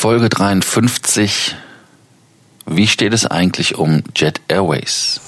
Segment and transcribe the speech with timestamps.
[0.00, 1.54] Folge 53.
[2.64, 5.20] Wie steht es eigentlich um Jet Airways?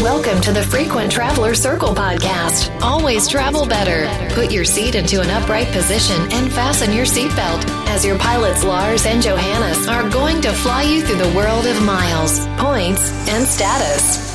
[0.00, 2.70] Welcome to the Frequent Traveler Circle podcast.
[2.80, 4.08] Always travel better.
[4.36, 9.04] Put your seat into an upright position and fasten your seatbelt as your pilots Lars
[9.04, 14.31] and Johannes are going to fly you through the world of miles, points, and status.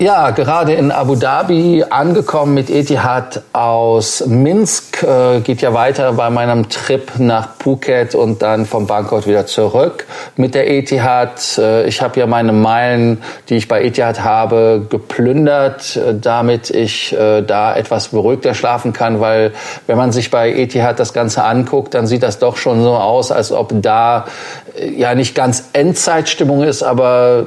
[0.00, 5.02] Ja, gerade in Abu Dhabi angekommen mit Etihad aus Minsk.
[5.02, 10.06] Äh, geht ja weiter bei meinem Trip nach Phuket und dann vom Bangkok wieder zurück
[10.36, 11.58] mit der Etihad.
[11.58, 17.12] Äh, ich habe ja meine Meilen, die ich bei Etihad habe, geplündert, äh, damit ich
[17.12, 19.52] äh, da etwas beruhigter schlafen kann, weil
[19.88, 23.32] wenn man sich bei Etihad das Ganze anguckt, dann sieht das doch schon so aus,
[23.32, 24.26] als ob da
[24.78, 27.46] äh, ja nicht ganz Endzeitstimmung ist, aber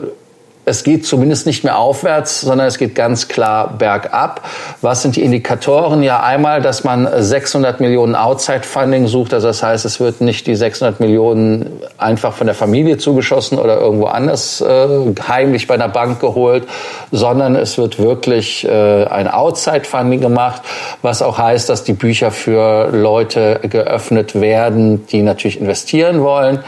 [0.66, 4.42] es geht zumindest nicht mehr aufwärts, sondern es geht ganz klar bergab.
[4.82, 6.04] Was sind die Indikatoren?
[6.04, 9.34] Ja, einmal, dass man 600 Millionen Outside Funding sucht.
[9.34, 13.80] Also das heißt, es wird nicht die 600 Millionen einfach von der Familie zugeschossen oder
[13.80, 14.88] irgendwo anders äh,
[15.28, 16.68] heimlich bei einer Bank geholt,
[17.12, 20.62] sondern es wird wirklich äh, ein Outside Funding gemacht,
[21.02, 26.60] was auch heißt, dass die Bücher für Leute geöffnet werden, die natürlich investieren wollen.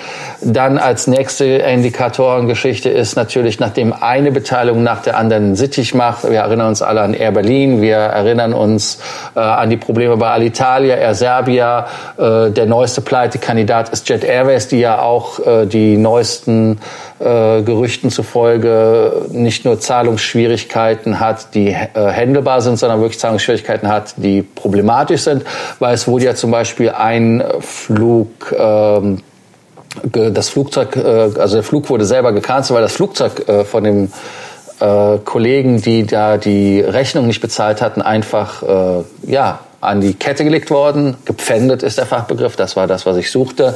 [0.41, 6.23] Dann als nächste Indikatorengeschichte ist natürlich, nachdem nachdem eine Beteiligung nach der anderen sittig macht.
[6.23, 8.99] Wir erinnern uns alle an Air Berlin, wir erinnern uns
[9.35, 11.87] äh, an die Probleme bei Alitalia, Air Serbia.
[12.17, 16.79] Äh, der neueste Pleitekandidat ist Jet Airways, die ja auch äh, die neuesten
[17.19, 24.13] äh, Gerüchten zufolge nicht nur Zahlungsschwierigkeiten hat, die äh, händelbar sind, sondern wirklich Zahlungsschwierigkeiten hat,
[24.17, 25.43] die problematisch sind,
[25.79, 29.21] weil es wurde ja zum Beispiel ein Flug ähm,
[30.11, 30.99] das Flugzeug, äh,
[31.39, 34.11] also der Flug wurde selber gecancelt, weil das Flugzeug äh, von dem
[34.79, 38.63] äh, Kollegen, die da die Rechnung nicht bezahlt hatten, einfach
[39.25, 41.15] ja an die Kette gelegt worden.
[41.25, 43.75] Gepfändet ist der Fachbegriff, das war das, was ich suchte.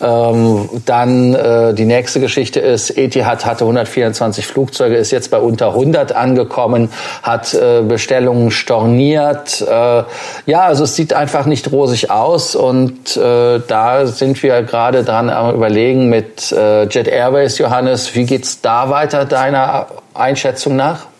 [0.00, 5.68] Ähm, dann äh, die nächste Geschichte ist, Etihad hatte 124 Flugzeuge, ist jetzt bei unter
[5.68, 6.90] 100 angekommen,
[7.22, 9.60] hat äh, Bestellungen storniert.
[9.60, 10.02] Äh,
[10.46, 15.30] ja, also es sieht einfach nicht rosig aus und äh, da sind wir gerade dran
[15.30, 21.11] am überlegen mit äh, Jet Airways, Johannes, wie geht's da weiter deiner Einschätzung nach?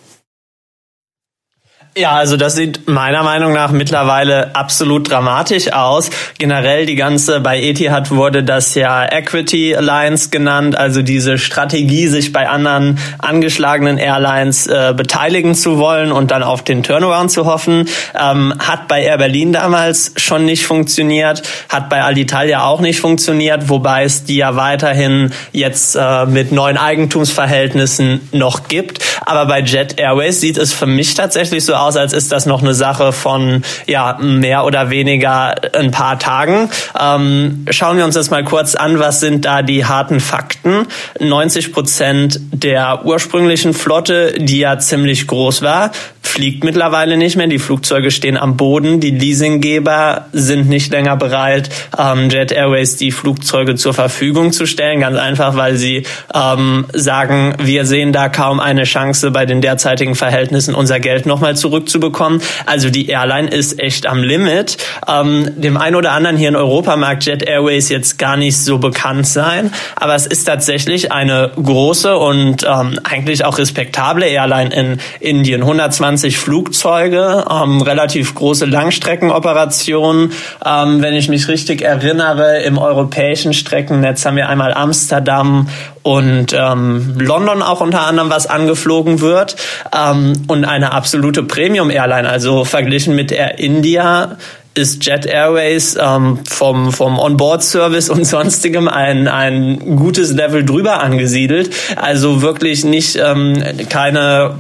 [1.94, 6.08] Ja, also das sieht meiner Meinung nach mittlerweile absolut dramatisch aus.
[6.38, 12.32] Generell die ganze, bei Etihad wurde das ja Equity Alliance genannt, also diese Strategie, sich
[12.32, 17.86] bei anderen angeschlagenen Airlines äh, beteiligen zu wollen und dann auf den Turnaround zu hoffen.
[18.18, 23.68] Ähm, hat bei Air Berlin damals schon nicht funktioniert, hat bei Alitalia auch nicht funktioniert,
[23.68, 29.04] wobei es die ja weiterhin jetzt äh, mit neuen Eigentumsverhältnissen noch gibt.
[29.26, 32.62] Aber bei Jet Airways sieht es für mich tatsächlich so aus, als ist das noch
[32.62, 36.70] eine Sache von ja mehr oder weniger ein paar Tagen.
[36.98, 38.98] Ähm, schauen wir uns das mal kurz an.
[38.98, 40.86] Was sind da die harten Fakten?
[41.20, 45.90] 90 Prozent der ursprünglichen Flotte, die ja ziemlich groß war,
[46.32, 47.46] fliegt mittlerweile nicht mehr.
[47.46, 49.00] Die Flugzeuge stehen am Boden.
[49.00, 51.68] Die Leasinggeber sind nicht länger bereit,
[51.98, 55.00] ähm, Jet Airways die Flugzeuge zur Verfügung zu stellen.
[55.00, 56.04] Ganz einfach, weil sie
[56.34, 61.54] ähm, sagen, wir sehen da kaum eine Chance, bei den derzeitigen Verhältnissen unser Geld nochmal
[61.72, 62.42] zurückzubekommen.
[62.66, 64.76] Also die Airline ist echt am Limit.
[65.08, 68.78] Ähm, dem einen oder anderen hier in Europa mag Jet Airways jetzt gar nicht so
[68.78, 74.98] bekannt sein, aber es ist tatsächlich eine große und ähm, eigentlich auch respektable Airline in
[75.20, 75.62] Indien.
[75.62, 80.32] 120 20 Flugzeuge, ähm, relativ große Langstreckenoperationen.
[80.64, 85.68] Ähm, wenn ich mich richtig erinnere, im europäischen Streckennetz haben wir einmal Amsterdam
[86.02, 89.56] und ähm, London auch unter anderem, was angeflogen wird.
[89.96, 94.36] Ähm, und eine absolute Premium-Airline, also verglichen mit Air India
[94.74, 101.70] ist Jet Airways ähm, vom, vom Onboard-Service und sonstigem ein, ein gutes Level drüber angesiedelt.
[101.96, 104.58] Also wirklich nicht ähm, keine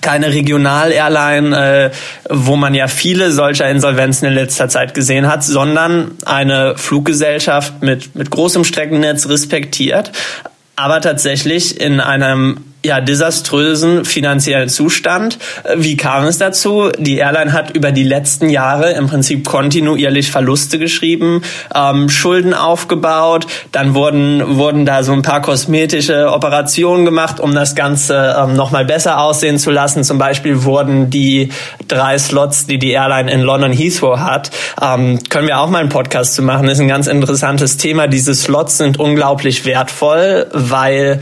[0.00, 1.90] keine Regional-Airline, äh,
[2.30, 8.14] wo man ja viele solcher Insolvenzen in letzter Zeit gesehen hat, sondern eine Fluggesellschaft mit,
[8.14, 10.12] mit großem Streckennetz respektiert,
[10.78, 15.38] aber tatsächlich in einem ja, desaströsen finanziellen Zustand.
[15.76, 16.90] Wie kam es dazu?
[16.98, 21.42] Die Airline hat über die letzten Jahre im Prinzip kontinuierlich Verluste geschrieben,
[21.74, 27.74] ähm, Schulden aufgebaut, dann wurden, wurden da so ein paar kosmetische Operationen gemacht, um das
[27.74, 30.02] Ganze ähm, nochmal besser aussehen zu lassen.
[30.02, 31.50] Zum Beispiel wurden die
[31.86, 34.50] drei Slots, die die Airline in London Heathrow hat,
[34.80, 38.06] ähm, können wir auch mal einen Podcast zu machen, das ist ein ganz interessantes Thema.
[38.06, 41.20] Diese Slots sind unglaublich wertvoll, weil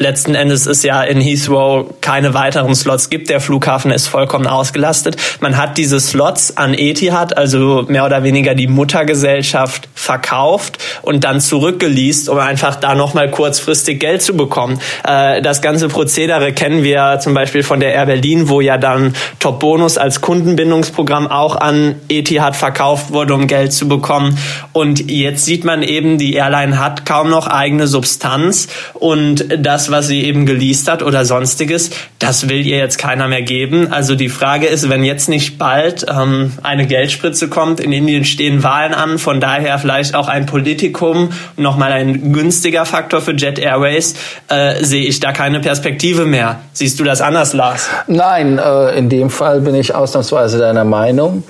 [0.00, 3.28] letzten Endes ist ja in Heathrow keine weiteren Slots gibt.
[3.30, 5.16] Der Flughafen ist vollkommen ausgelastet.
[5.40, 11.40] Man hat diese Slots an Etihad, also mehr oder weniger die Muttergesellschaft, verkauft und dann
[11.40, 14.80] zurückgeleast, um einfach da nochmal kurzfristig Geld zu bekommen.
[15.06, 19.14] Äh, das ganze Prozedere kennen wir zum Beispiel von der Air Berlin, wo ja dann
[19.38, 24.38] Top Bonus als Kundenbindungsprogramm auch an Etihad verkauft wurde, um Geld zu bekommen.
[24.72, 30.06] Und jetzt sieht man eben, die Airline hat kaum noch eigene Substanz und das, was
[30.06, 33.92] sie eben geleast hat oder sonstiges, das will ihr jetzt keiner mehr geben.
[33.92, 38.62] Also die Frage ist, wenn jetzt nicht bald ähm, eine Geldspritze kommt, in Indien stehen
[38.62, 44.14] Wahlen an, von daher vielleicht auch ein Politikum, nochmal ein günstiger Faktor für Jet Airways,
[44.48, 46.60] äh, sehe ich da keine Perspektive mehr.
[46.72, 47.88] Siehst du das anders, Lars?
[48.06, 51.44] Nein, äh, in dem Fall bin ich ausnahmsweise deiner Meinung.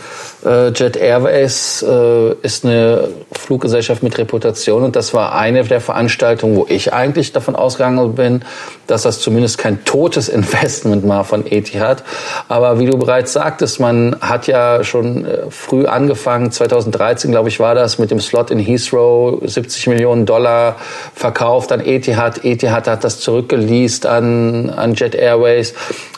[0.45, 6.57] Äh, Jet Airways äh, ist eine Fluggesellschaft mit Reputation und das war eine der Veranstaltungen,
[6.57, 8.43] wo ich eigentlich davon ausgegangen bin,
[8.87, 12.03] dass das zumindest kein totes Investment war von Etihad.
[12.49, 17.61] Aber wie du bereits sagtest, man hat ja schon äh, früh angefangen, 2013 glaube ich
[17.61, 20.77] war das, mit dem Slot in Heathrow 70 Millionen Dollar
[21.15, 22.45] verkauft an Etihad.
[22.45, 25.75] Etihad hat das zurückgeleast an, an Jet Airways.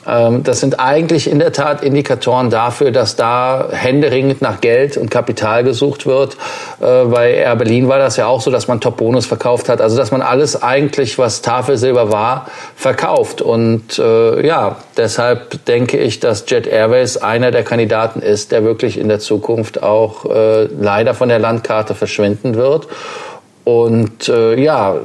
[0.06, 5.10] Ähm, das sind eigentlich in der Tat Indikatoren dafür, dass da händeringend nach Geld und
[5.10, 6.36] Kapital gesucht wird.
[6.80, 9.80] Äh, bei Air Berlin war das ja auch so, dass man Top-Bonus verkauft hat.
[9.80, 13.42] Also dass man alles eigentlich, was Tafelsilber war, verkauft.
[13.42, 18.98] Und äh, ja, deshalb denke ich, dass Jet Airways einer der Kandidaten ist, der wirklich
[18.98, 22.88] in der Zukunft auch äh, leider von der Landkarte verschwinden wird.
[23.64, 24.96] Und äh, ja,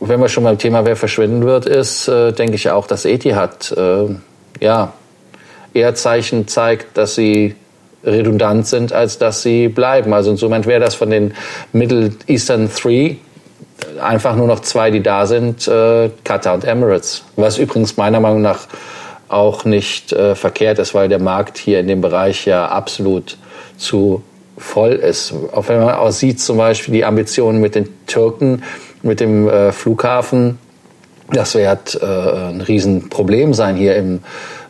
[0.00, 3.72] wenn wir schon beim Thema, wer verschwinden wird, ist, äh, denke ich auch, dass Etihad
[3.76, 4.14] äh,
[4.60, 4.92] ja,
[5.74, 7.54] eher Zeichen zeigt, dass sie
[8.04, 10.12] redundant sind, als dass sie bleiben.
[10.12, 11.34] Also insofern wäre das von den
[11.72, 13.16] Middle Eastern Three
[14.00, 17.24] einfach nur noch zwei, die da sind, äh, Qatar und Emirates.
[17.36, 18.66] Was übrigens meiner Meinung nach
[19.28, 23.36] auch nicht äh, verkehrt ist, weil der Markt hier in dem Bereich ja absolut
[23.76, 24.22] zu
[24.58, 25.32] voll ist.
[25.52, 28.62] Auch wenn man auch sieht, zum Beispiel die Ambitionen mit den Türken,
[29.02, 30.58] mit dem äh, Flughafen,
[31.32, 34.20] das wird äh, ein Riesenproblem sein, hier im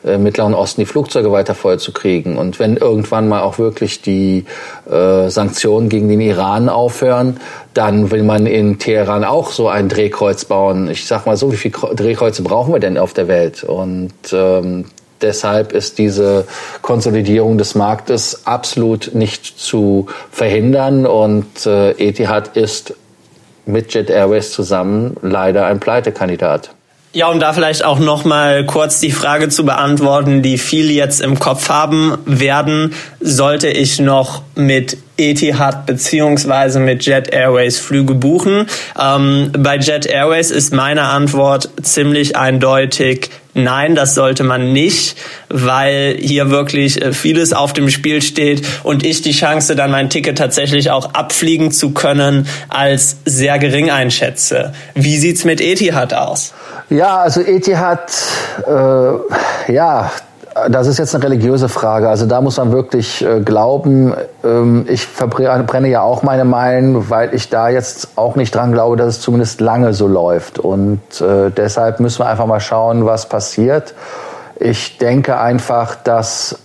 [0.04, 2.38] äh, Mittleren Osten die Flugzeuge weiter vollzukriegen.
[2.38, 4.44] Und wenn irgendwann mal auch wirklich die
[4.90, 7.38] äh, Sanktionen gegen den Iran aufhören,
[7.74, 10.90] dann will man in Teheran auch so ein Drehkreuz bauen.
[10.90, 13.62] Ich sag mal so, wie viele Drehkreuze brauchen wir denn auf der Welt?
[13.62, 14.86] Und ähm,
[15.20, 16.46] deshalb ist diese
[16.82, 21.06] Konsolidierung des Marktes absolut nicht zu verhindern.
[21.06, 22.94] Und äh, Etihad ist
[23.66, 26.70] mit Jet Airways zusammen leider ein Pleitekandidat.
[27.12, 31.20] Ja, um da vielleicht auch noch mal kurz die Frage zu beantworten, die viele jetzt
[31.20, 38.66] im Kopf haben werden, sollte ich noch mit Etihad beziehungsweise mit Jet Airways Flüge buchen?
[38.96, 43.30] Ähm, bei Jet Airways ist meine Antwort ziemlich eindeutig
[43.64, 45.16] Nein, das sollte man nicht,
[45.48, 50.10] weil hier wirklich äh, vieles auf dem Spiel steht und ich die Chance, dann mein
[50.10, 54.72] Ticket tatsächlich auch abfliegen zu können, als sehr gering einschätze.
[54.94, 56.52] Wie sieht's mit Etihad aus?
[56.88, 58.12] Ja, also Etihad,
[58.66, 60.10] äh, ja,
[60.68, 62.08] das ist jetzt eine religiöse Frage.
[62.08, 64.14] Also da muss man wirklich äh, glauben.
[64.44, 68.96] Ähm, ich verbrenne ja auch meine Meilen, weil ich da jetzt auch nicht dran glaube,
[68.96, 70.58] dass es zumindest lange so läuft.
[70.58, 73.94] Und äh, deshalb müssen wir einfach mal schauen, was passiert.
[74.58, 76.58] Ich denke einfach, dass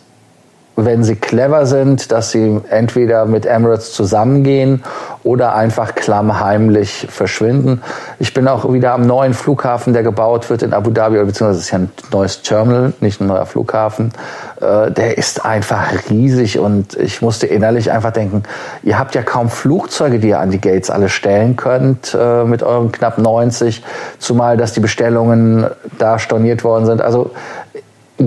[0.75, 4.83] wenn sie clever sind, dass sie entweder mit Emirates zusammengehen
[5.23, 7.81] oder einfach klammheimlich verschwinden.
[8.19, 11.65] Ich bin auch wieder am neuen Flughafen, der gebaut wird in Abu Dhabi, beziehungsweise es
[11.65, 14.11] ist ja ein neues Terminal, nicht ein neuer Flughafen.
[14.59, 18.43] Äh, der ist einfach riesig und ich musste innerlich einfach denken,
[18.83, 22.63] ihr habt ja kaum Flugzeuge, die ihr an die Gates alle stellen könnt äh, mit
[22.63, 23.83] euren knapp 90,
[24.19, 27.01] zumal dass die Bestellungen da storniert worden sind.
[27.01, 27.31] Also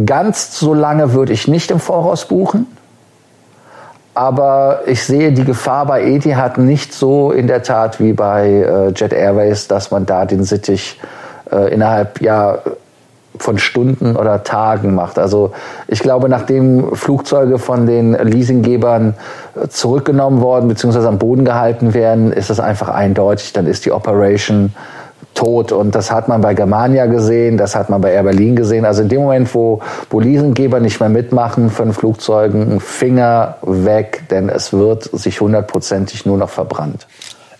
[0.04, 2.66] Ganz so lange würde ich nicht im Voraus buchen.
[4.14, 8.88] Aber ich sehe die Gefahr bei Etihad nicht so in der Tat wie bei äh,
[8.92, 11.00] Jet Airways, dass man da den Sittich
[11.52, 12.58] äh, innerhalb ja,
[13.38, 15.18] von Stunden oder Tagen macht.
[15.18, 15.52] Also
[15.86, 19.14] ich glaube, nachdem Flugzeuge von den Leasinggebern
[19.54, 21.06] äh, zurückgenommen worden bzw.
[21.06, 24.74] am Boden gehalten werden, ist es einfach eindeutig, dann ist die Operation
[25.38, 25.72] tot.
[25.72, 28.84] Und das hat man bei Germania gesehen, das hat man bei Air Berlin gesehen.
[28.84, 29.80] Also in dem Moment, wo,
[30.10, 36.36] wo Leasinggeber nicht mehr mitmachen von Flugzeugen, Finger weg, denn es wird sich hundertprozentig nur
[36.36, 37.06] noch verbrannt.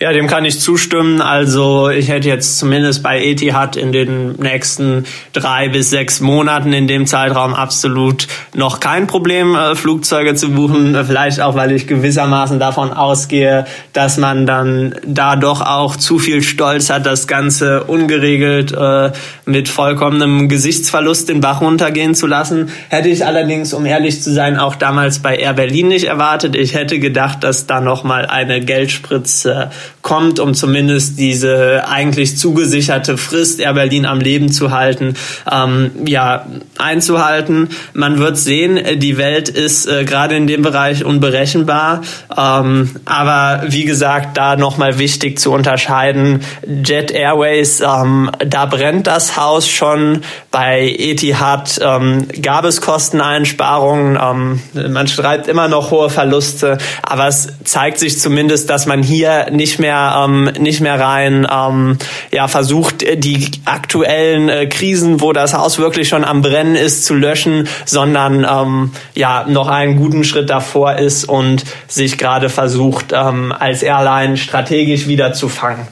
[0.01, 1.21] Ja, dem kann ich zustimmen.
[1.21, 6.87] Also ich hätte jetzt zumindest bei Etihad in den nächsten drei bis sechs Monaten in
[6.87, 10.97] dem Zeitraum absolut noch kein Problem, äh, Flugzeuge zu buchen.
[11.05, 16.43] Vielleicht auch, weil ich gewissermaßen davon ausgehe, dass man dann da doch auch zu viel
[16.43, 19.11] Stolz hat, das Ganze ungeregelt äh,
[19.47, 22.71] mit vollkommenem Gesichtsverlust den Bach runtergehen zu lassen.
[22.89, 26.55] Hätte ich allerdings, um ehrlich zu sein, auch damals bei Air Berlin nicht erwartet.
[26.55, 29.71] Ich hätte gedacht, dass da noch mal eine Geldspritze
[30.03, 35.15] kommt, um zumindest diese eigentlich zugesicherte Frist Air Berlin am Leben zu halten,
[35.51, 36.47] ähm, ja,
[36.79, 37.69] einzuhalten.
[37.93, 42.03] Man wird sehen, die Welt ist äh, gerade in dem Bereich unberechenbar.
[42.37, 46.41] Ähm, aber wie gesagt, da nochmal wichtig zu unterscheiden.
[46.85, 50.23] Jet Airways, ähm, da brennt das Haus schon.
[50.51, 54.19] Bei Etihad ähm, gab es Kosteneinsparungen.
[54.21, 59.49] Ähm, man schreibt immer noch hohe Verluste, aber es zeigt sich zumindest, dass man hier
[59.79, 61.99] nicht mehr ähm, nicht mehr rein ähm,
[62.33, 67.15] ja versucht die aktuellen äh, Krisen, wo das Haus wirklich schon am Brennen ist, zu
[67.15, 73.55] löschen, sondern ähm, ja noch einen guten Schritt davor ist und sich gerade versucht ähm,
[73.57, 75.87] als Airline strategisch wieder zu fangen.